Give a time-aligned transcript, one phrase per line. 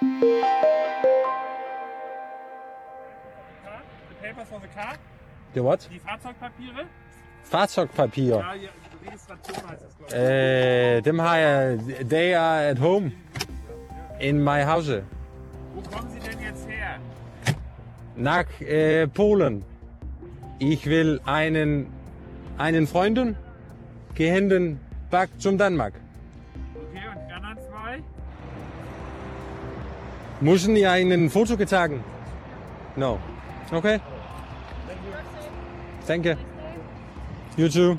[0.00, 0.06] The
[4.22, 4.96] papers for the car,
[5.54, 5.88] The what?
[5.90, 6.86] die Fahrzeugpapiere.
[7.42, 8.38] Fahrzeugpapirer.
[8.38, 8.68] Ja, ja,
[9.06, 10.18] Registration heißt das, glaube ich.
[10.18, 11.78] Øh, dem jeg.
[12.08, 13.12] They are at home.
[14.20, 15.02] In my house.
[15.74, 16.98] Wo kommen Sie denn jetzt her?
[18.16, 19.64] Nach äh, Polen.
[20.60, 21.86] Ich will einen,
[22.58, 23.36] einen Freunden
[24.14, 24.80] gehenden
[25.10, 25.92] back zum Danmark.
[30.40, 32.00] Müssen ihr einen Foto getragen?
[32.96, 33.18] No.
[33.72, 33.98] Okay.
[36.06, 36.34] Thank you.
[37.58, 37.96] You too.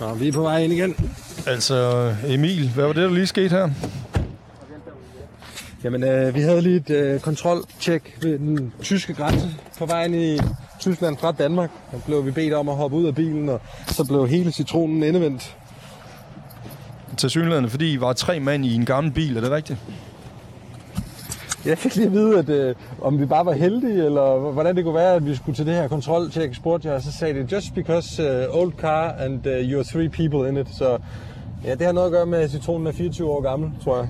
[0.00, 0.94] Nå, vi er på vej ind igen.
[1.46, 3.70] Altså, Emil, hvad var det, der lige skete her?
[5.84, 10.38] Jamen, øh, vi havde lige et øh, kontroltjek ved den tyske grænse på vejen i
[10.80, 11.70] Tyskland fra Danmark.
[11.92, 15.02] Der blev vi bedt om at hoppe ud af bilen, og så blev hele citronen
[15.02, 15.56] endevendt.
[17.16, 19.78] Til synligheden, fordi I var tre mand i en gammel bil, er det rigtigt?
[21.66, 24.84] Jeg fik lige at vide, at, øh, om vi bare var heldige, eller hvordan det
[24.84, 27.52] kunne være, at vi skulle til det her kontroltjek, spurgte jeg, og så sagde det,
[27.52, 30.68] just because uh, old car and uh, you're three people in it.
[30.78, 30.98] Så
[31.64, 34.08] ja, det har noget at gøre med, at citronen er 24 år gammel, tror jeg.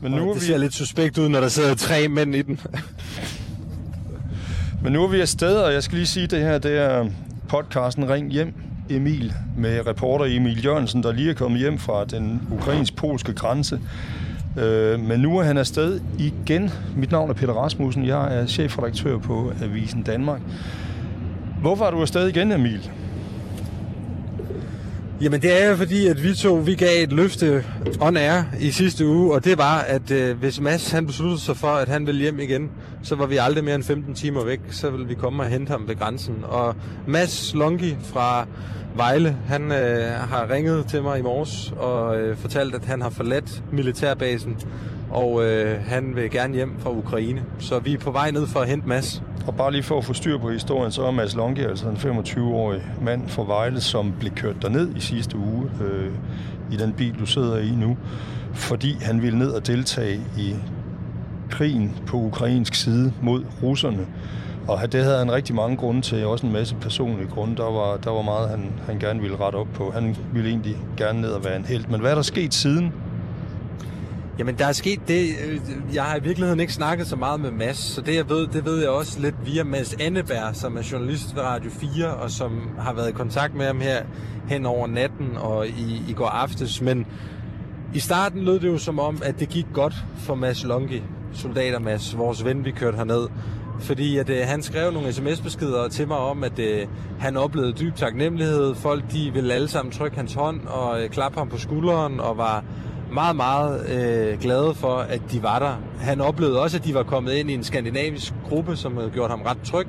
[0.00, 2.42] Men nu, er det vi, ser lidt suspekt ud, når der sidder tre mænd i
[2.42, 2.60] den.
[4.82, 7.06] men nu er vi afsted, og jeg skal lige sige, det her det er
[7.48, 8.54] podcasten Ring Hjem
[8.90, 13.80] Emil med reporter Emil Jørgensen, der lige er kommet hjem fra den ukrainsk-polske grænse.
[14.58, 16.70] Øh, men nu er han afsted igen.
[16.96, 18.06] Mit navn er Peter Rasmussen.
[18.06, 20.40] Jeg er chefredaktør på Avisen Danmark.
[21.60, 22.90] Hvorfor er du afsted igen, Emil?
[25.20, 27.64] Jamen det er jo fordi, at vi to vi gav et løfte
[28.00, 31.56] on air i sidste uge, og det var, at øh, hvis Mads han besluttede sig
[31.56, 32.70] for, at han ville hjem igen,
[33.02, 35.70] så var vi aldrig mere end 15 timer væk, så ville vi komme og hente
[35.70, 36.34] ham ved grænsen.
[36.42, 36.74] Og
[37.06, 38.46] Mads Longi fra
[38.96, 43.10] Vejle, han øh, har ringet til mig i morges og øh, fortalt, at han har
[43.10, 44.56] forladt militærbasen,
[45.14, 47.42] og øh, han vil gerne hjem fra Ukraine.
[47.58, 49.22] Så vi er på vej ned for at hente Mads.
[49.46, 51.96] Og bare lige for at få styr på historien, så er Mads Longe altså en
[51.96, 56.12] 25-årig mand fra Vejle, som blev kørt derned i sidste uge øh,
[56.72, 57.96] i den bil, du sidder i nu,
[58.54, 60.54] fordi han ville ned og deltage i
[61.50, 64.06] krigen på ukrainsk side mod russerne.
[64.68, 67.56] Og det havde han rigtig mange grunde til, også en masse personlige grunde.
[67.56, 69.90] Der var, der var meget, han, han gerne ville rette op på.
[69.90, 71.84] Han ville egentlig gerne ned og være en held.
[71.88, 72.92] Men hvad er der sket siden?
[74.38, 75.28] Jamen, der er sket det.
[75.46, 75.60] Øh,
[75.94, 78.64] jeg har i virkeligheden ikke snakket så meget med Mads, så det jeg ved, det
[78.64, 82.70] ved jeg også lidt via Mads Anneberg, som er journalist ved Radio 4, og som
[82.78, 84.02] har været i kontakt med ham her
[84.48, 86.80] hen over natten og i, i går aftes.
[86.80, 87.06] Men
[87.94, 91.02] i starten lød det jo som om, at det gik godt for Mads Longi,
[91.32, 93.28] soldater Mads, vores ven, vi kørte herned.
[93.80, 96.86] Fordi at, øh, han skrev nogle sms-beskeder til mig om, at øh,
[97.18, 98.74] han oplevede dyb taknemmelighed.
[98.74, 102.36] Folk de ville alle sammen trykke hans hånd og øh, klappe ham på skulderen og
[102.36, 102.64] var
[103.14, 105.76] meget, meget øh, glade for, at de var der.
[106.00, 109.30] Han oplevede også, at de var kommet ind i en skandinavisk gruppe, som havde gjort
[109.30, 109.86] ham ret tryg.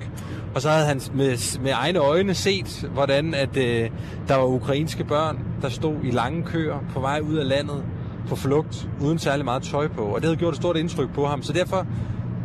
[0.56, 3.90] Og så havde han med, med egne øjne set, hvordan at, øh,
[4.28, 7.84] der var ukrainske børn, der stod i lange køer på vej ud af landet
[8.28, 10.02] på flugt, uden særlig meget tøj på.
[10.02, 11.44] Og det havde gjort et stort indtryk på ham.
[11.44, 11.88] Så derfor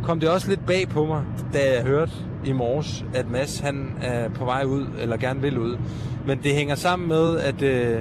[0.03, 2.11] kom det også lidt bag på mig, da jeg hørte
[2.45, 5.77] i morges, at Mads han er på vej ud, eller gerne vil ud.
[6.27, 7.99] Men det hænger sammen med, at øh,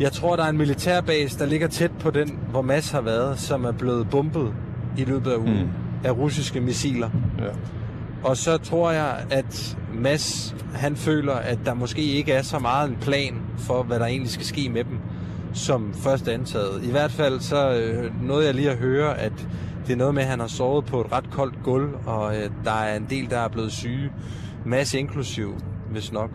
[0.00, 3.38] jeg tror, der er en militærbase, der ligger tæt på den, hvor Mads har været,
[3.38, 4.54] som er blevet bombet
[4.98, 6.04] i løbet af ugen mm.
[6.04, 7.10] af russiske missiler.
[7.38, 7.44] Ja.
[8.24, 12.90] Og så tror jeg, at Mads, han føler, at der måske ikke er så meget
[12.90, 14.98] en plan for, hvad der egentlig skal ske med dem,
[15.52, 16.84] som først antaget.
[16.84, 19.32] I hvert fald så øh, nåede jeg lige at høre, at
[19.86, 22.50] det er noget med, at han har sovet på et ret koldt gulv, og øh,
[22.64, 24.12] der er en del, der er blevet syge.
[24.64, 25.54] Mads inklusiv,
[25.90, 26.30] hvis nok.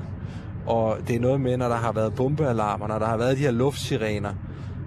[0.65, 3.41] Og det er noget med, når der har været bombealarmer, når der har været de
[3.41, 4.33] her luftsirener,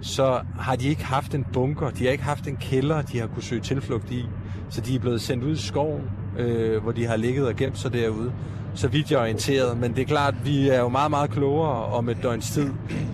[0.01, 3.27] så har de ikke haft en bunker, de har ikke haft en kælder, de har
[3.27, 4.25] kunne søge tilflugt i.
[4.69, 6.03] Så de er blevet sendt ud i skoven,
[6.37, 8.31] øh, hvor de har ligget og gemt sig derude.
[8.73, 9.77] Så vidt jeg er orienteret.
[9.77, 12.69] Men det er klart, vi er jo meget, meget klogere om et døgns tid,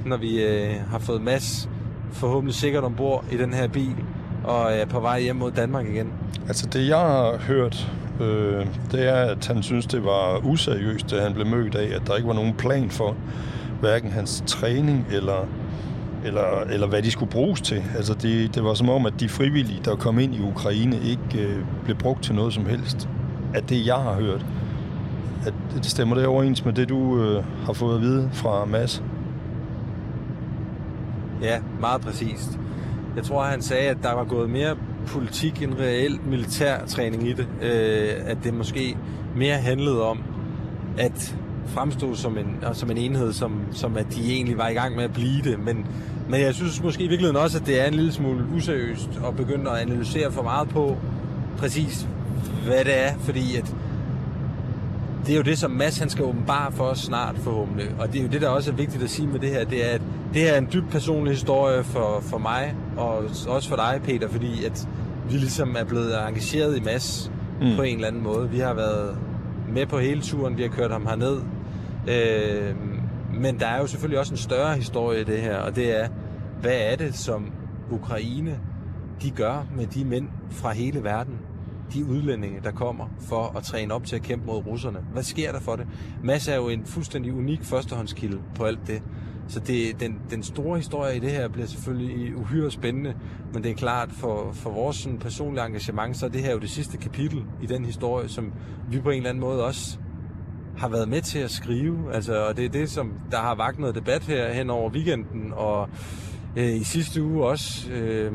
[0.05, 1.69] når vi øh, har fået mass
[2.11, 3.95] forhåbentlig sikkert ombord i den her bil
[4.43, 6.13] og er på vej hjem mod Danmark igen.
[6.47, 7.91] Altså det, jeg har hørt,
[8.21, 12.07] øh, det er, at han synes, det var useriøst, da han blev mødt af, at
[12.07, 13.15] der ikke var nogen plan for
[13.79, 15.47] hverken hans træning eller,
[16.25, 17.83] eller, eller hvad de skulle bruges til.
[17.95, 21.47] Altså det, det var som om, at de frivillige, der kom ind i Ukraine, ikke
[21.47, 23.09] øh, blev brugt til noget som helst.
[23.53, 24.45] At det, jeg har hørt,
[25.45, 29.03] at det stemmer det overens med det, du øh, har fået at vide fra Mads.
[31.41, 32.59] Ja, meget præcist.
[33.15, 34.75] Jeg tror, han sagde, at der var gået mere
[35.07, 37.47] politik en reel militær militærtræning i det.
[37.61, 38.97] Øh, at det måske
[39.35, 40.23] mere handlede om
[40.97, 41.35] at
[41.67, 45.03] fremstå som en, som en enhed, som, som at de egentlig var i gang med
[45.03, 45.59] at blive det.
[45.59, 45.85] Men,
[46.29, 49.35] Men jeg synes måske i virkeligheden også, at det er en lille smule useriøst at
[49.35, 50.97] begynde at analysere for meget på
[51.57, 52.07] præcis,
[52.65, 53.75] hvad det er, fordi at
[55.25, 57.87] det er jo det, som Mads han skal åbenbare for os snart forhåbentlig.
[57.99, 59.85] Og det er jo det, der også er vigtigt at sige med det her, det
[59.85, 60.01] er, at
[60.33, 64.27] det her er en dybt personlig historie for, for mig, og også for dig, Peter,
[64.29, 64.87] fordi at
[65.29, 67.31] vi ligesom er blevet engageret i Mads
[67.61, 67.75] mm.
[67.75, 68.49] på en eller anden måde.
[68.49, 69.17] Vi har været
[69.69, 71.37] med på hele turen, vi har kørt ham herned.
[72.07, 72.75] Øh,
[73.33, 76.07] men der er jo selvfølgelig også en større historie i det her, og det er,
[76.61, 77.51] hvad er det, som
[77.91, 78.59] Ukraine
[79.21, 81.33] de gør med de mænd fra hele verden,
[81.93, 84.99] de udlændinge, der kommer for at træne op til at kæmpe mod russerne.
[85.13, 85.87] Hvad sker der for det?
[86.23, 89.01] Mads er jo en fuldstændig unik førstehåndskilde på alt det.
[89.47, 93.15] Så det, den, den store historie i det her bliver selvfølgelig uhyre spændende,
[93.53, 96.59] men det er klart, for, for vores sådan, personlige engagement, så er det her jo
[96.59, 98.53] det sidste kapitel i den historie, som
[98.89, 99.97] vi på en eller anden måde også
[100.77, 102.13] har været med til at skrive.
[102.13, 105.53] Altså, og det er det, som der har vagt noget debat her hen over weekenden,
[105.53, 105.89] og
[106.55, 108.33] øh, i sidste uge også øh,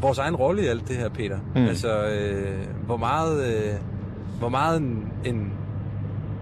[0.00, 1.38] vores egen rolle i alt det her, Peter.
[1.54, 1.66] Mm.
[1.66, 3.74] Altså, øh, hvor meget, øh,
[4.38, 5.52] hvor meget en, en,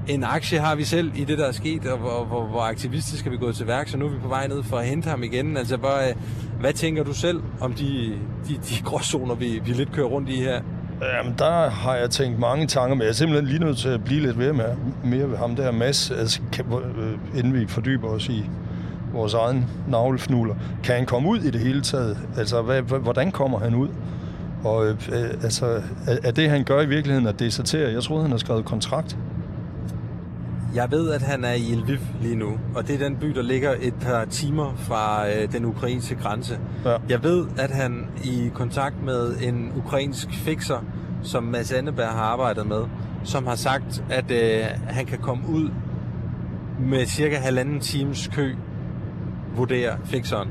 [0.08, 3.26] en aktie har vi selv i det, der er sket, og hvor, hvor, hvor aktivistisk
[3.26, 5.10] er vi gået til værk, så nu er vi på vej ned for at hente
[5.10, 5.56] ham igen.
[5.56, 6.14] Altså, bare, øh,
[6.60, 8.12] hvad tænker du selv om de,
[8.48, 10.60] de, de gråzoner, vi, vi lidt kører rundt i her?
[11.02, 14.04] Jamen, der har jeg tænkt mange tanker, men jeg er simpelthen lige nødt til at
[14.04, 14.64] blive lidt ved med,
[15.04, 18.50] mere ved ham der Mads, altså, kan, øh, inden vi fordyber os i
[19.14, 20.54] vores egen navlefnuller.
[20.84, 22.18] Kan han komme ud i det hele taget?
[22.38, 23.88] Altså, hvad, hvordan kommer han ud?
[24.64, 24.98] Og øh,
[25.42, 25.82] altså,
[26.24, 27.92] er, det, han gør i virkeligheden, at desertere?
[27.92, 29.18] Jeg troede, han har skrevet kontrakt.
[30.74, 33.42] Jeg ved, at han er i Lviv lige nu, og det er den by, der
[33.42, 36.58] ligger et par timer fra øh, den ukrainske grænse.
[36.84, 36.96] Ja.
[37.08, 40.84] Jeg ved, at han i kontakt med en ukrainsk fixer,
[41.22, 42.82] som Mads Anneberg har arbejdet med,
[43.24, 45.70] som har sagt, at øh, han kan komme ud
[46.80, 48.54] med cirka halvanden times kø,
[49.56, 50.48] vurderer fixeren.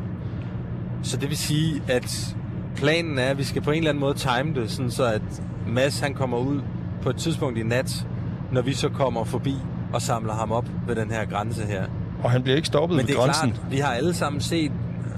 [1.04, 2.36] Så det vil sige, at
[2.76, 5.22] planen er, at vi skal på en eller anden måde time det, sådan så at
[5.68, 6.62] Mads han kommer ud
[7.02, 8.08] på et tidspunkt i nat,
[8.52, 9.56] når vi så kommer forbi
[9.94, 11.86] og samler ham op ved den her grænse her.
[12.24, 13.52] Og han bliver ikke stoppet Men ved det er grænsen?
[13.52, 15.12] klart, vi har alle sammen set, øh,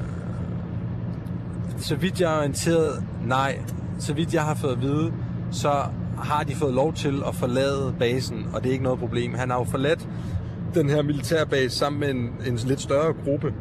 [1.78, 3.60] så vidt jeg er orienteret, nej,
[4.00, 5.14] så vidt jeg har fået at vide,
[5.52, 5.72] så
[6.18, 9.34] har de fået lov til at forlade basen, og det er ikke noget problem.
[9.34, 10.08] Han har jo forladt
[10.74, 13.54] den her militærbase sammen med en, en lidt større gruppe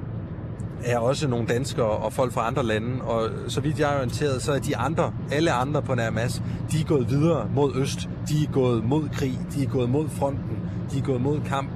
[0.84, 4.42] er også nogle danskere og folk fra andre lande, og så vidt jeg er orienteret,
[4.42, 6.42] så er de andre, alle andre på Nærmas,
[6.72, 10.08] de er gået videre mod øst, de er gået mod krig, de er gået mod
[10.08, 10.58] fronten,
[10.92, 11.70] de er gået mod kamp.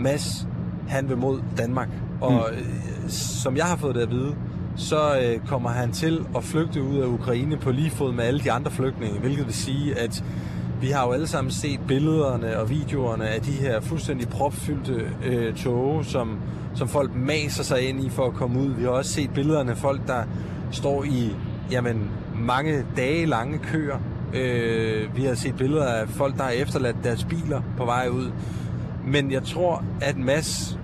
[0.00, 0.48] Mads,
[0.88, 1.88] han vil mod Danmark,
[2.20, 3.08] og mm.
[3.08, 4.34] som jeg har fået det at vide,
[4.76, 8.40] så øh, kommer han til at flygte ud af Ukraine på lige fod med alle
[8.40, 10.24] de andre flygtninge, hvilket vil sige, at
[10.80, 15.54] vi har jo alle sammen set billederne og videoerne af de her fuldstændig propfyldte øh,
[15.54, 16.38] tog, som,
[16.74, 18.74] som folk maser sig ind i for at komme ud.
[18.74, 20.22] Vi har også set billederne af folk, der
[20.72, 21.36] står i
[21.70, 23.98] jamen, mange dage lange køer.
[24.34, 28.30] Øh, vi har set billeder af folk, der har efterladt deres biler på vej ud.
[29.06, 30.78] Men jeg tror, at Mads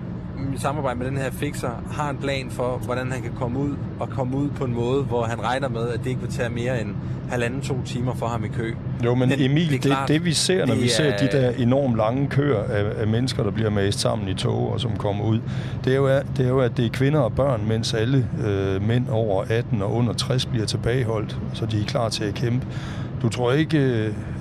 [0.55, 3.75] i samarbejde med den her fixer har en plan for, hvordan han kan komme ud
[3.99, 6.49] og komme ud på en måde, hvor han regner med, at det ikke vil tage
[6.49, 6.89] mere end
[7.29, 8.73] halvanden, to timer for ham i kø.
[9.05, 11.49] Jo, men, men Emil, det, klart, det, det vi ser, når vi ser de der
[11.49, 15.25] enormt lange køer af, af mennesker, der bliver mast sammen i tog og som kommer
[15.25, 15.39] ud,
[15.83, 16.07] det er jo,
[16.37, 19.81] det er jo at det er kvinder og børn, mens alle øh, mænd over 18
[19.81, 22.67] og under 60 bliver tilbageholdt, så de er klar til at kæmpe.
[23.21, 23.77] Du tror ikke,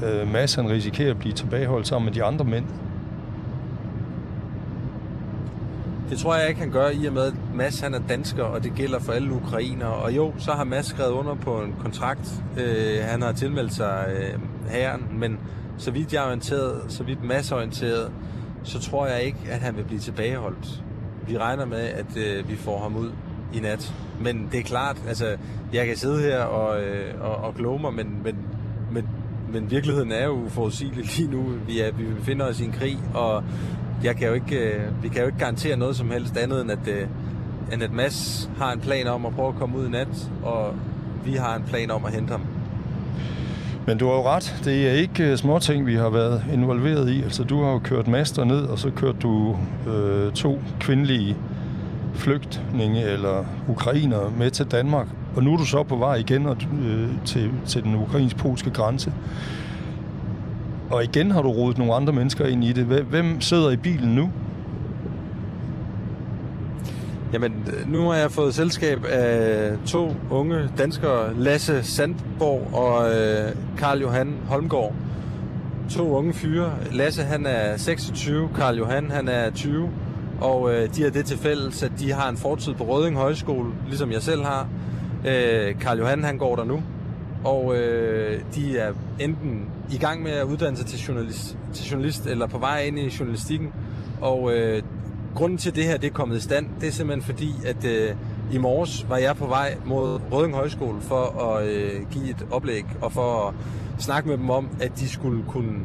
[0.03, 2.65] øh, Mads han risikerer at blive tilbageholdt sammen med de andre mænd?
[6.13, 8.65] Det tror jeg ikke, han gør, i og med, at Mads han er dansker, og
[8.65, 9.89] det gælder for alle ukrainere.
[9.89, 12.43] Og jo, så har Mads skrevet under på en kontrakt.
[12.59, 14.41] Øh, han har tilmeldt sig øh,
[14.71, 15.39] herren, men
[15.79, 18.13] så vidt jeg er orienteret, så vidt Mads er orienteret,
[18.63, 20.85] så tror jeg ikke, at han vil blive tilbageholdt.
[21.29, 23.11] Vi regner med, at øh, vi får ham ud
[23.55, 23.95] i nat.
[24.21, 25.37] Men det er klart, altså,
[25.73, 28.37] jeg kan sidde her og, øh, og, og gloge mig, men, men,
[28.93, 29.09] men,
[29.53, 31.45] men virkeligheden er jo uforudsigelig lige nu.
[31.67, 33.45] Vi, er, vi befinder os i en krig, og
[34.05, 36.71] jeg kan jo ikke, øh, vi kan jo ikke garantere noget som helst andet, end
[36.71, 37.07] at, øh,
[37.73, 40.75] end at Mads har en plan om at prøve at komme ud i nat, og
[41.25, 42.41] vi har en plan om at hente ham.
[43.87, 44.61] Men du har jo ret.
[44.65, 47.23] Det er ikke øh, små ting, vi har været involveret i.
[47.23, 49.57] Altså, du har jo kørt master ned, og så kørte du
[49.91, 51.37] øh, to kvindelige
[52.15, 55.07] flygtninge eller ukrainere med til Danmark.
[55.37, 56.57] Og nu er du så på vej igen og,
[56.87, 59.13] øh, til, til den ukrainsk-polske grænse.
[60.93, 62.85] Og igen har du rodet nogle andre mennesker ind i det.
[62.85, 64.31] Hvem sidder i bilen nu?
[67.33, 74.01] Jamen, nu har jeg fået selskab af to unge danskere, Lasse Sandborg og øh, Karl
[74.01, 74.95] Johan Holmgaard.
[75.91, 76.73] To unge fyre.
[76.93, 79.91] Lasse, han er 26, Karl Johan, han er 20.
[80.41, 83.71] Og øh, de har det til fælles, at de har en fortid på Røding Højskole,
[83.87, 84.69] ligesom jeg selv har.
[85.27, 86.83] Øh, Karl Johan, han går der nu.
[87.45, 92.27] Og øh, de er enten i gang med at uddanne sig til journalist, til journalist
[92.27, 93.73] eller på vej ind i journalistikken.
[94.21, 94.83] Og øh,
[95.35, 98.15] grunden til det her, det er kommet i stand, det er simpelthen fordi, at øh,
[98.53, 102.85] i morges var jeg på vej mod Røding Højskole for at øh, give et oplæg
[103.03, 103.55] og for at
[103.99, 105.81] snakke med dem om, at de skulle kunne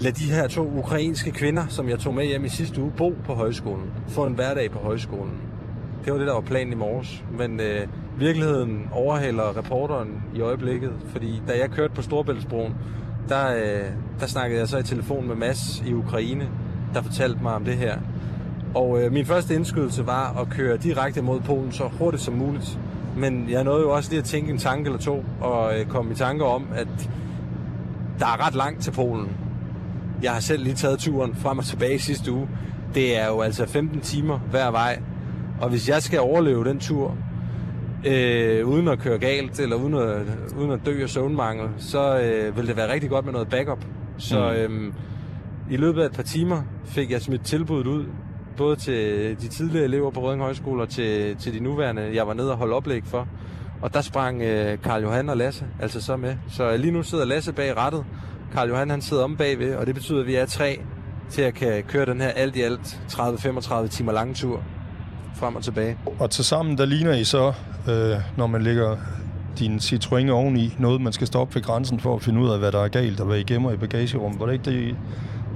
[0.00, 3.14] lade de her to ukrainske kvinder, som jeg tog med hjem i sidste uge, bo
[3.24, 3.90] på højskolen.
[4.08, 5.40] Få en hverdag på højskolen.
[6.04, 7.24] Det var det, der var planen i morges.
[7.38, 7.86] Men øh,
[8.18, 12.74] virkeligheden overhaler reporteren i øjeblikket, fordi da jeg kørte på Storbæltsbroen,
[13.28, 13.90] der, øh,
[14.20, 16.48] der snakkede jeg så i telefon med Mads i Ukraine,
[16.94, 17.98] der fortalte mig om det her.
[18.74, 22.78] Og øh, min første indskydelse var at køre direkte mod Polen så hurtigt som muligt.
[23.16, 26.12] Men jeg nåede jo også lige at tænke en tanke eller to, og øh, komme
[26.12, 26.88] i tanke om, at
[28.18, 29.28] der er ret langt til Polen.
[30.22, 32.48] Jeg har selv lige taget turen frem og tilbage sidste uge.
[32.94, 35.02] Det er jo altså 15 timer hver vej.
[35.60, 37.16] Og hvis jeg skal overleve den tur,
[38.06, 40.22] øh, uden at køre galt, eller uden at,
[40.58, 43.84] uden at dø af søvnmangel, så øh, vil det være rigtig godt med noget backup.
[44.18, 44.92] Så øh,
[45.70, 48.04] i løbet af et par timer fik jeg smidt tilbuddet ud,
[48.56, 52.34] både til de tidligere elever på Røding Højskole og til, til de nuværende, jeg var
[52.34, 53.28] nede og holde oplæg for.
[53.82, 56.36] Og der sprang øh, Karl Johan og Lasse altså så med.
[56.50, 58.04] Så lige nu sidder Lasse bag rattet.
[58.52, 60.80] Karl Johan han sidder om bagved, og det betyder, at vi er tre
[61.30, 64.62] til at kan køre den her alt i alt 30-35 timer lange tur
[65.36, 65.98] frem og tilbage.
[66.18, 67.52] Og til sammen, der ligner I så,
[67.88, 68.96] øh, når man lægger
[69.58, 72.72] din Citroën oveni, noget man skal stoppe ved grænsen for at finde ud af, hvad
[72.72, 74.40] der er galt, og hvad I gemmer i bagagerummet.
[74.40, 74.96] Var det ikke det,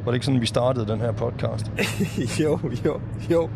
[0.04, 1.66] var det ikke sådan, vi startede den her podcast?
[2.42, 3.48] jo, jo, jo.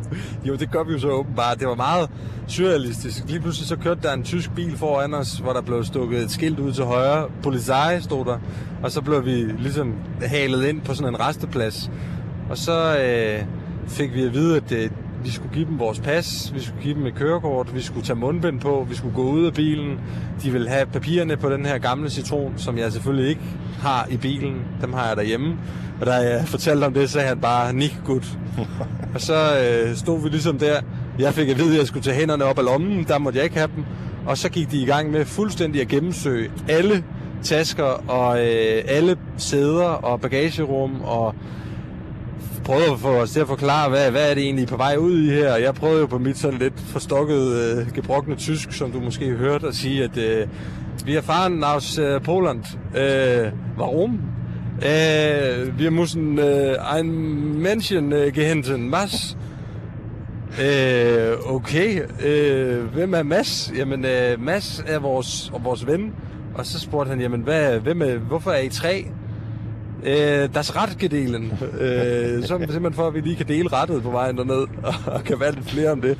[0.45, 1.61] Jo, det gør vi jo så åbenbart.
[1.61, 2.11] Det var meget
[2.47, 3.25] surrealistisk.
[3.29, 6.31] Lige pludselig så kørte der en tysk bil foran os, hvor der blev stukket et
[6.31, 7.29] skilt ud til højre.
[7.43, 8.39] Polizei stod der.
[8.83, 11.91] Og så blev vi ligesom halet ind på sådan en resteplads.
[12.50, 13.45] Og så øh,
[13.89, 14.91] fik vi at vide, at øh,
[15.25, 18.17] vi skulle give dem vores pas, vi skulle give dem et kørekort, vi skulle tage
[18.17, 19.99] mundbind på, vi skulle gå ud af bilen.
[20.43, 23.43] De ville have papirerne på den her gamle citron, som jeg selvfølgelig ikke
[23.81, 24.55] har i bilen.
[24.81, 25.57] Dem har jeg derhjemme.
[26.00, 28.39] Og da jeg fortalte om det, sagde han bare, nik gut.
[29.15, 30.81] og så øh, stod vi ligesom der.
[31.19, 33.05] Jeg fik at vide, at jeg skulle tage hænderne op af lommen.
[33.05, 33.85] Der måtte jeg ikke have dem.
[34.27, 37.05] Og så gik de i gang med fuldstændig at gennemsøge alle
[37.43, 41.35] tasker og øh, alle sæder og bagagerum og
[42.71, 45.23] prøvede at få os til at forklare, hvad, hvad er det egentlig på vej ud
[45.23, 45.57] i her.
[45.57, 49.67] Jeg prøvede jo på mit sådan lidt forstokket, øh, gebrokne tysk, som du måske hørte,
[49.67, 50.47] at sige, at øh,
[51.05, 52.65] vi er fahren aus øh, Poland.
[52.97, 54.21] Øh, warum?
[54.83, 57.09] Äh, wir müssen äh, ein
[57.62, 58.93] Männchen äh, gehenten.
[58.93, 59.37] Was?
[60.62, 62.00] Øh, okay.
[62.25, 63.73] Øh, hvem er Mads?
[63.77, 66.15] Jamen, øh, Mads er vores, vores ven.
[66.55, 69.07] Og så spurgte han, jamen, hvad, hvem er, hvorfor er I tre?
[70.04, 71.52] Øh, das Radgedelen.
[71.80, 74.66] Øh, så simpelthen for, at vi lige kan dele rettet på vejen derned,
[75.14, 76.19] og kan være lidt flere om det.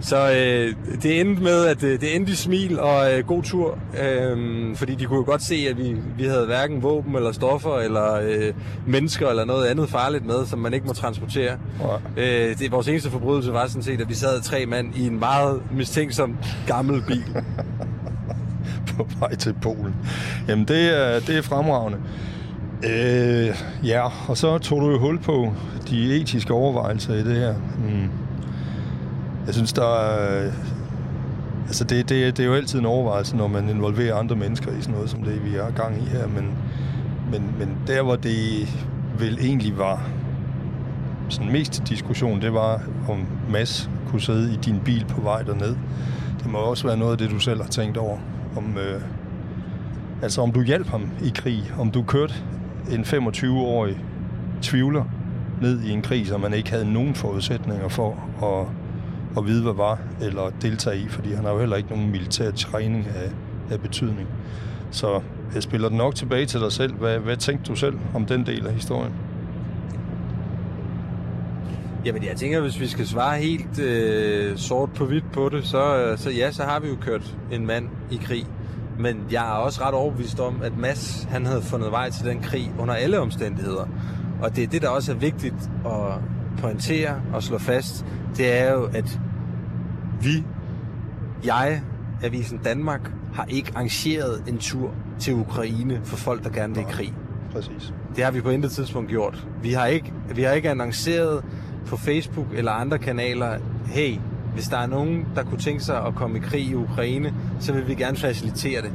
[0.00, 3.78] Så øh, det endte med, at øh, det endte i smil og øh, god tur,
[4.02, 7.78] øh, fordi de kunne jo godt se, at vi, vi havde hverken våben eller stoffer
[7.78, 8.52] eller øh,
[8.86, 11.56] mennesker eller noget andet farligt med, som man ikke må transportere.
[12.16, 12.50] Ja.
[12.50, 15.18] Øh, det, vores eneste forbrydelse var sådan set, at vi sad tre mand i en
[15.18, 16.36] meget mistænksom
[16.66, 17.24] gammel bil.
[18.96, 19.94] på vej til Polen.
[20.48, 21.98] Jamen, det er, det er fremragende.
[22.84, 25.52] Øh, ja, og så tog du jo hul på
[25.90, 27.54] de etiske overvejelser i det her.
[27.78, 28.10] Mm.
[29.46, 30.50] Jeg synes, der er...
[31.66, 34.80] Altså, det, det, det er jo altid en overvejelse, når man involverer andre mennesker i
[34.80, 36.26] sådan noget, som det, vi er gang i her.
[36.26, 36.50] Men,
[37.30, 38.68] men, men der, hvor det
[39.18, 40.08] vel egentlig var
[41.28, 45.76] sådan mest diskussion, det var, om Mads kunne sidde i din bil på vej derned.
[46.38, 48.18] Det må også være noget af det, du selv har tænkt over.
[48.56, 49.00] Om, øh,
[50.22, 51.72] altså, om du hjalp ham i krig.
[51.78, 52.34] Om du kørte
[52.90, 53.98] en 25-årig
[54.62, 55.04] tvivler
[55.60, 58.66] ned i en krig, som man ikke havde nogen forudsætninger for at,
[59.38, 62.50] at vide, hvad var, eller deltage i, fordi han har jo heller ikke nogen militær
[62.50, 63.30] træning af,
[63.74, 64.28] af betydning.
[64.90, 65.20] Så
[65.54, 66.94] jeg spiller den nok tilbage til dig selv.
[66.94, 69.12] Hvad, hvad tænkte du selv om den del af historien?
[72.04, 75.96] Jamen, jeg tænker, hvis vi skal svare helt øh, sort på hvidt på det, så,
[75.96, 78.46] øh, så ja, så har vi jo kørt en mand i krig.
[79.02, 82.40] Men jeg er også ret overbevist om, at Mads han havde fundet vej til den
[82.40, 83.86] krig under alle omstændigheder.
[84.42, 86.18] Og det er det, der også er vigtigt at
[86.58, 88.04] pointere og slå fast.
[88.36, 89.20] Det er jo, at
[90.20, 90.44] vi,
[91.44, 91.82] jeg,
[92.22, 96.86] Avisen Danmark, har ikke arrangeret en tur til Ukraine for folk, der gerne vil i
[96.90, 97.14] krig.
[97.52, 97.94] Præcis.
[98.16, 99.46] Det har vi på intet tidspunkt gjort.
[99.62, 101.44] Vi har ikke, vi har ikke annonceret
[101.86, 104.16] på Facebook eller andre kanaler, hey,
[104.54, 107.72] hvis der er nogen, der kunne tænke sig at komme i krig i Ukraine, så
[107.72, 108.90] vil vi gerne facilitere det.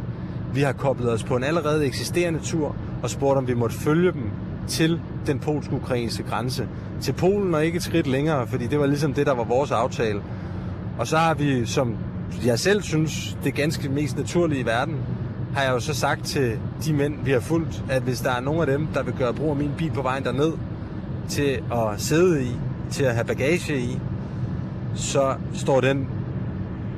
[0.54, 4.12] Vi har koblet os på en allerede eksisterende tur og spurgt, om vi måtte følge
[4.12, 4.30] dem
[4.68, 6.68] til den polsk-ukrainske grænse.
[7.02, 9.72] Til Polen og ikke et skridt længere, fordi det var ligesom det, der var vores
[9.72, 10.22] aftale.
[11.00, 11.96] Og så har vi, som
[12.46, 14.96] jeg selv synes, det ganske mest naturlige i verden,
[15.54, 18.42] har jeg jo så sagt til de mænd, vi har fulgt, at hvis der er
[18.42, 20.54] nogen af dem, der vil gøre brug af min bil på vejen derned,
[21.30, 22.52] til at sidde i,
[22.92, 24.00] til at have bagage i,
[24.98, 26.08] så står den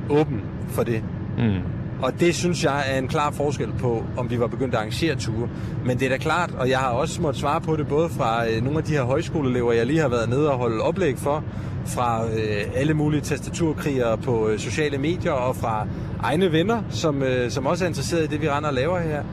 [0.10, 1.03] åben for det.
[1.38, 1.62] Mm.
[2.01, 5.15] Og det synes jeg er en klar forskel på, om vi var begyndt at arrangere
[5.15, 5.50] ture.
[5.86, 8.50] Men det er da klart, og jeg har også måttet svare på det, både fra
[8.50, 11.44] øh, nogle af de her højskoleelever, jeg lige har været nede og holde oplæg for,
[11.86, 15.88] fra øh, alle mulige tastaturkrigere på øh, sociale medier, og fra
[16.24, 19.24] egne venner, som, øh, som også er interesseret i det, vi render og laver her.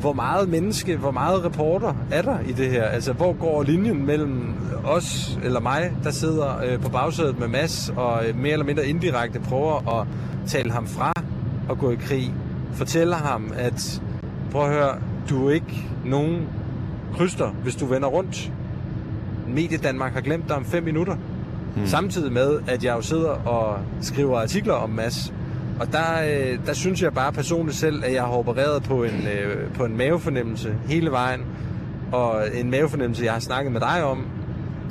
[0.00, 2.84] Hvor meget menneske, hvor meget reporter er der i det her?
[2.84, 4.54] Altså, hvor går linjen mellem
[4.84, 8.86] os, eller mig, der sidder øh, på bagsædet med Mads, og øh, mere eller mindre
[8.86, 10.06] indirekte prøver at
[10.46, 11.12] tale ham fra
[11.70, 12.34] at gå i krig,
[12.72, 14.02] fortæller ham, at
[14.52, 14.96] prøv at høre,
[15.30, 16.48] du er ikke nogen
[17.16, 18.52] kryster, hvis du vender rundt.
[19.48, 21.16] Medie Danmark har glemt dig om fem minutter.
[21.76, 21.86] Hmm.
[21.86, 25.32] Samtidig med, at jeg jo sidder og skriver artikler om Mads.
[25.80, 29.26] Og der, øh, der synes jeg bare personligt selv, at jeg har opereret på en,
[29.26, 31.40] øh, på en mavefornemmelse hele vejen.
[32.12, 34.26] Og en mavefornemmelse, jeg har snakket med dig om.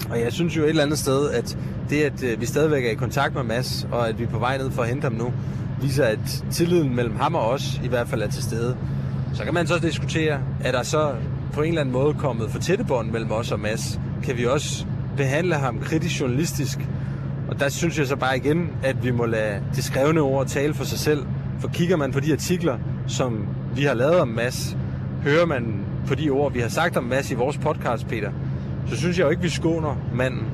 [0.09, 1.57] Og jeg synes jo et eller andet sted, at
[1.89, 4.39] det, at øh, vi stadigvæk er i kontakt med Mads, og at vi er på
[4.39, 5.33] vej ned for at hente ham nu,
[5.81, 8.77] viser, at tilliden mellem ham og os i hvert fald er til stede.
[9.33, 11.11] Så kan man så diskutere, er der så
[11.53, 13.99] på en eller anden måde kommet for tætte bånd mellem os og Mads?
[14.23, 14.85] Kan vi også
[15.17, 16.79] behandle ham kritisk journalistisk?
[17.59, 20.73] Og der synes jeg så bare igen, at vi må lade det skrevne ord tale
[20.73, 21.25] for sig selv.
[21.59, 24.77] For kigger man på de artikler, som vi har lavet om Mads,
[25.23, 28.31] hører man på de ord, vi har sagt om Mads i vores podcast, Peter,
[28.89, 30.45] så synes jeg jo ikke, vi skåner manden.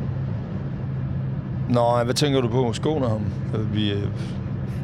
[1.70, 2.74] Nej, hvad tænker du på?
[2.74, 3.22] Skåner ham?
[3.74, 4.04] Vi, øh,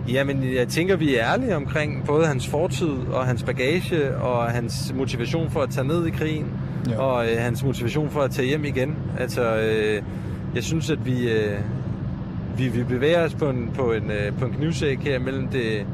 [0.08, 4.94] Jamen, jeg tænker, vi er ærlige omkring både hans fortid og hans bagage og hans
[4.96, 6.52] motivation for at tage ned i krigen
[6.90, 6.98] ja.
[6.98, 8.96] og øh, hans motivation for at tage hjem igen.
[9.20, 10.02] Altså, øh,
[10.56, 11.60] jeg synes, at vi, øh,
[12.58, 15.86] vi, vi bevæger os på en, på en, øh, på en knivsæk her mellem det,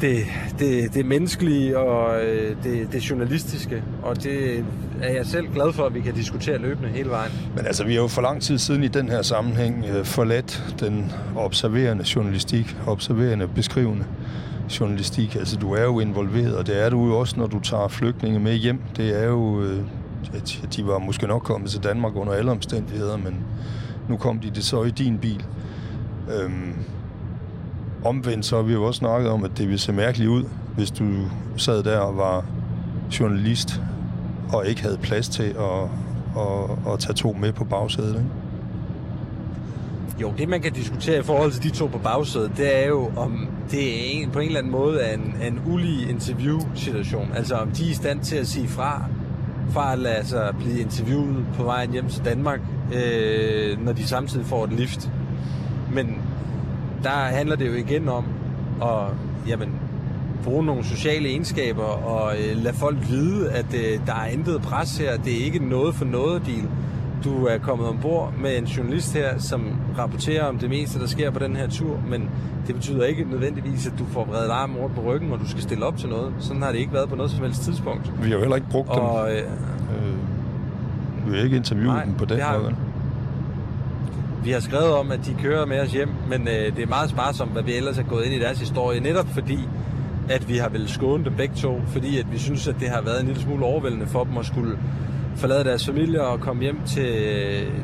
[0.00, 0.16] det,
[0.58, 4.64] det, det menneskelige og øh, det, det journalistiske, og det
[5.02, 7.32] er jeg selv glad for, at vi kan diskutere løbende hele vejen.
[7.56, 10.74] Men altså, vi har jo for lang tid siden i den her sammenhæng øh, forladt
[10.80, 14.04] den observerende journalistik, observerende beskrivende
[14.80, 15.36] journalistik.
[15.36, 18.40] Altså, du er jo involveret, og det er du jo også, når du tager flygtninge
[18.40, 18.80] med hjem.
[18.96, 19.78] Det er jo, øh,
[20.34, 23.44] at de var måske nok kommet til Danmark under alle omstændigheder, men
[24.10, 25.44] nu kom de det så i din bil.
[26.34, 26.74] Øhm,
[28.04, 30.44] omvendt så har vi jo også snakket om, at det ville se mærkeligt ud,
[30.76, 31.04] hvis du
[31.56, 32.44] sad der og var
[33.20, 33.80] journalist
[34.52, 35.82] og ikke havde plads til at,
[36.36, 38.14] at, at tage to med på bagsædet.
[38.14, 38.26] Ikke?
[40.20, 43.10] Jo, det man kan diskutere i forhold til de to på bagsædet, det er jo,
[43.16, 47.28] om det er en, på en eller anden måde er en, en ulig interview-situation.
[47.34, 49.04] Altså om de er i stand til at sige fra,
[49.70, 52.60] fra at lade sig blive interviewet på vejen hjem til Danmark,
[52.94, 55.10] øh, når de samtidig får et lift.
[55.92, 56.22] Men
[57.02, 58.24] der handler det jo igen om
[58.82, 59.12] at
[59.48, 59.80] jamen,
[60.44, 64.98] bruge nogle sociale egenskaber og øh, lade folk vide, at øh, der er intet pres
[64.98, 65.16] her.
[65.16, 66.68] Det er ikke noget for noget deal.
[67.24, 71.30] Du er kommet ombord med en journalist her, som rapporterer om det meste, der sker
[71.30, 72.30] på den her tur, men
[72.66, 75.62] det betyder ikke nødvendigvis, at du får vredet armen rundt på ryggen, og du skal
[75.62, 76.32] stille op til noget.
[76.38, 78.12] Sådan har det ikke været på noget som helst tidspunkt.
[78.22, 78.98] Vi har jo heller ikke brugt dem.
[78.98, 79.42] Og, øh,
[79.96, 82.74] Øh, vi har ikke interviewet Nej, dem på den har måde.
[84.44, 84.50] vi.
[84.50, 87.52] Har skrevet om, at de kører med os hjem, men øh, det er meget sparsomt,
[87.52, 89.58] hvad vi ellers er gået ind i deres historie, netop fordi,
[90.28, 93.00] at vi har vel skåne dem begge to, fordi at vi synes, at det har
[93.00, 94.78] været en lille smule overvældende for dem at skulle
[95.36, 97.12] forlade deres familie og komme hjem til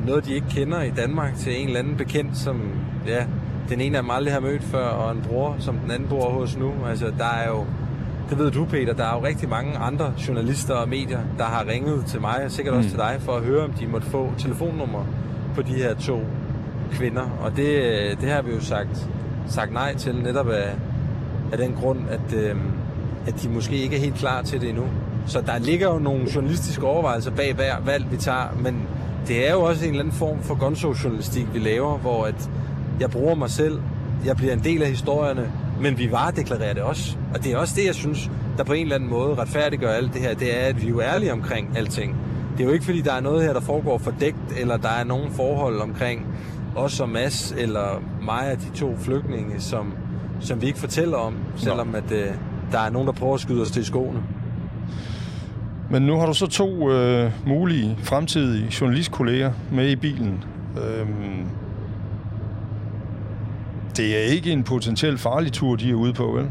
[0.07, 2.61] noget, de ikke kender i Danmark, til en eller anden bekendt, som
[3.07, 3.25] ja,
[3.69, 6.31] den ene af dem aldrig har mødt før, og en bror, som den anden bor
[6.31, 6.73] hos nu.
[6.89, 7.65] Altså, der er jo,
[8.31, 11.67] det ved du, Peter, der er jo rigtig mange andre journalister og medier, der har
[11.69, 12.91] ringet til mig, og sikkert også Mm.
[12.91, 15.05] til dig, for at høre, om de måtte få telefonnummer
[15.55, 16.21] på de her to
[16.93, 17.39] kvinder.
[17.41, 17.81] Og det,
[18.21, 19.09] det har vi jo sagt,
[19.47, 20.71] sagt nej til, netop af,
[21.53, 22.57] af den grund, at, øh,
[23.27, 24.85] at de måske ikke er helt klar til det endnu.
[25.27, 28.89] Så der ligger jo nogle journalistiske overvejelser bag hver valg, vi tager, men
[29.29, 32.51] det er jo også en eller anden form for gonzo-journalistik, vi laver, hvor at
[33.01, 33.81] jeg bruger mig selv,
[34.25, 37.17] jeg bliver en del af historierne, men vi varedeklarerer det også.
[37.35, 40.15] Og det er også det, jeg synes, der på en eller anden måde retfærdiggør alt
[40.15, 42.17] det her, det er, at vi er jo ærlige omkring alting.
[42.53, 45.05] Det er jo ikke, fordi der er noget her, der foregår fordækt, eller der er
[45.05, 46.27] nogen forhold omkring
[46.77, 49.93] os og Mads, eller mig og de to flygtninge, som,
[50.41, 52.27] som vi ikke fortæller om, selvom at, øh,
[52.73, 54.23] der er nogen, der prøver at skyde os til skoene.
[55.91, 60.45] Men nu har du så to øh, mulige fremtidige journalistkolleger med i bilen.
[60.77, 61.47] Øhm,
[63.97, 66.51] det er ikke en potentiel farlig tur, de er ude på, vel?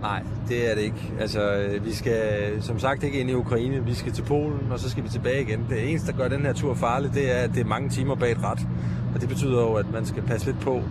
[0.00, 1.12] Nej, det er det ikke.
[1.20, 2.22] Altså, øh, vi skal
[2.60, 3.84] som sagt ikke ind i Ukraine.
[3.84, 5.66] Vi skal til Polen, og så skal vi tilbage igen.
[5.70, 8.14] Det eneste, der gør den her tur farlig, det er, at det er mange timer
[8.14, 8.66] bag et ret.
[9.14, 10.82] Og det betyder jo, at man skal passe lidt på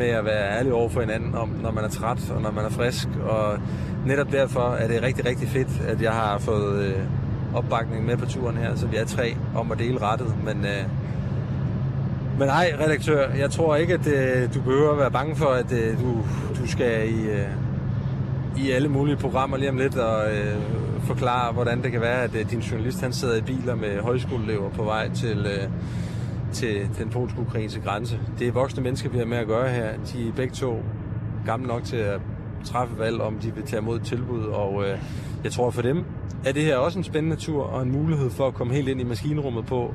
[0.00, 2.64] med at være ærlig over for hinanden, om, når man er træt og når man
[2.64, 3.08] er frisk.
[3.28, 3.58] Og
[4.06, 6.94] netop derfor er det rigtig, rigtig fedt, at jeg har fået øh,
[7.54, 10.34] opbakning med på turen her, så vi er tre om at dele rettet.
[10.44, 10.84] Men, øh,
[12.38, 15.72] men nej, redaktør, jeg tror ikke, at øh, du behøver at være bange for, at
[15.72, 16.18] øh, du,
[16.60, 17.46] du skal i, øh,
[18.56, 20.56] i alle mulige programmer lige om lidt og øh,
[21.06, 24.70] forklare, hvordan det kan være, at øh, din journalist han sidder i biler med højskoleelever
[24.70, 25.68] på vej til, øh,
[26.52, 28.20] til den polsk-ukrainske grænse.
[28.38, 29.88] Det er voksne mennesker, vi har med at gøre her.
[30.12, 30.82] De er begge to
[31.46, 32.20] gamle nok til at
[32.64, 34.98] træffe valg, om de vil tage imod et tilbud, og øh,
[35.44, 36.04] jeg tror for dem
[36.44, 39.00] er det her også en spændende tur og en mulighed for at komme helt ind
[39.00, 39.94] i maskinrummet på,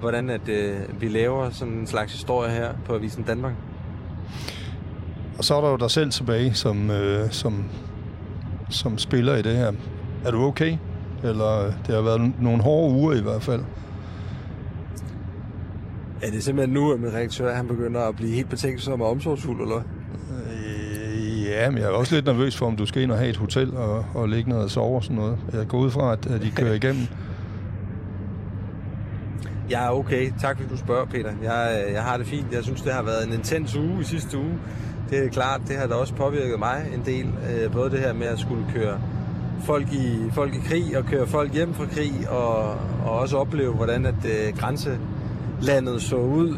[0.00, 3.54] hvordan at, øh, vi laver sådan en slags historie her på Avisen Danmark.
[5.38, 7.64] Og så er der jo dig selv tilbage som, øh, som,
[8.70, 9.72] som spiller i det her.
[10.24, 10.76] Er du okay?
[11.22, 13.62] Eller øh, det har været nogle hårde uger i hvert fald.
[16.22, 19.60] Er det simpelthen nu, at min redaktør han begynder at blive helt betænksom og omsorgsfuld,
[19.60, 19.82] eller
[20.30, 23.30] Øh, ja, men jeg er også lidt nervøs for, om du skal ind og have
[23.30, 25.38] et hotel og, og ligge ned og sove og sådan noget.
[25.52, 27.02] Jeg går ud fra, at, at I kører igennem.
[29.70, 30.32] Er okay.
[30.40, 31.30] Tak fordi du spørger, Peter.
[31.42, 32.46] Jeg, jeg har det fint.
[32.52, 34.58] Jeg synes, det har været en intens uge i sidste uge.
[35.10, 37.26] Det er klart, det har da også påvirket mig en del.
[37.26, 39.00] Øh, Både det her med at skulle køre
[39.64, 42.72] folk i, folk i krig og køre folk hjem fra krig, og,
[43.04, 44.52] og også opleve, hvordan at øh,
[45.60, 46.56] grænselandet så ud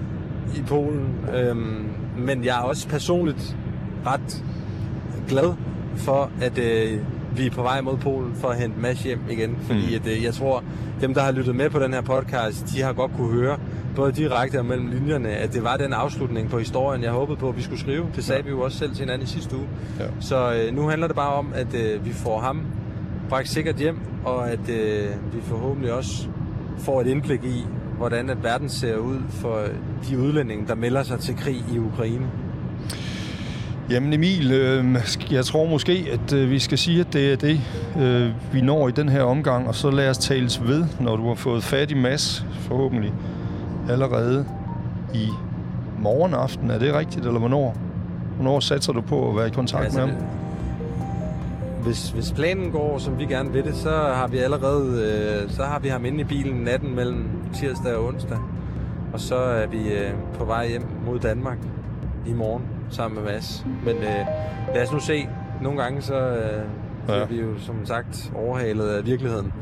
[0.56, 1.08] i Polen.
[1.34, 1.84] Øhm,
[2.18, 3.56] men jeg er også personligt
[4.06, 4.44] ret
[5.28, 5.52] glad
[5.96, 6.98] for, at øh,
[7.36, 9.56] vi er på vej mod Polen for at hente Mads hjem igen.
[9.62, 9.94] Fordi Mm.
[9.94, 10.64] at, øh, jeg tror,
[11.00, 13.58] dem, der har lyttet med på den her podcast, de har godt kunne høre,
[13.96, 17.48] både direkte og mellem linjerne, at det var den afslutning på historien, jeg håbede på,
[17.48, 18.06] at vi skulle skrive.
[18.16, 18.44] Det sagde Ja.
[18.44, 19.66] vi jo også selv til hinanden i sidste uge.
[20.00, 20.04] Ja.
[20.20, 22.60] Så øh, nu handler det bare om, at øh, vi får ham
[23.28, 26.26] bragt sikkert hjem, og at øh, vi forhåbentlig også
[26.78, 29.60] får et indblik i, hvordan at verden ser ud for
[30.08, 32.26] de udlændinge, der melder sig til krig i Ukraine.
[33.90, 34.84] Jamen Emil, øh,
[35.30, 37.60] jeg tror måske, at øh, vi skal sige, at det er det,
[38.00, 41.28] øh, vi når i den her omgang, og så lad os tales ved, når du
[41.28, 43.12] har fået fat i Mads, forhåbentlig
[43.88, 44.46] allerede
[45.14, 45.28] i
[45.98, 46.70] morgen aften.
[46.70, 47.76] Er det rigtigt, eller hvornår?
[48.36, 50.22] Hvornår satser du på at være i kontakt altså, med ham?
[51.82, 55.62] hvis, hvis planen går, som vi gerne vil det, så har vi allerede øh, så
[55.62, 58.38] har vi ham inde i bilen natten mellem tirsdag og onsdag.
[59.12, 61.58] Og så er vi øh, på vej hjem mod Danmark
[62.26, 63.66] i morgen sammen med Mads.
[63.84, 64.26] Men øh,
[64.74, 65.28] lad os nu se.
[65.62, 66.62] Nogle gange så øh,
[67.08, 67.24] Ja.
[67.24, 69.52] vi jo som sagt overhalet af virkeligheden.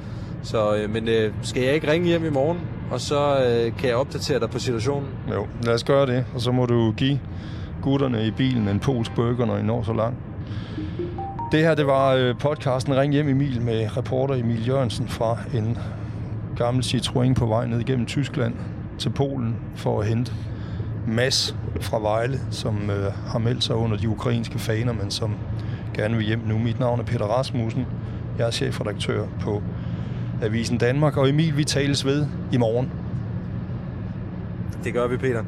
[0.43, 2.59] Så, øh, men øh, skal jeg ikke ringe hjem i morgen,
[2.91, 5.09] og så øh, kan jeg opdatere dig på situationen?
[5.35, 7.21] Jo, lad os gøre det, og så må du give
[7.83, 10.19] gutterne i bilen en polsk burger, når I når så langt.
[11.53, 15.79] Det her, det var øh, podcasten Ring hjem Emil med reporter Emil Jørgensen fra en
[16.65, 18.55] gammel Citroën på vej ned igennem Tyskland
[18.99, 20.33] til Polen for at hente
[21.07, 25.35] Mads fra Vejle, som øh, har meldt sig under de ukrainske faner, men som
[25.95, 26.59] gerne vil hjem nu.
[26.59, 27.87] Mit navn er Peter Rasmussen.
[28.39, 29.63] Jeg er chefredaktør på
[30.43, 32.91] Avisen Danmark, og Emil, vi tales ved i morgen.
[34.85, 35.45] Det gør vi, Peter.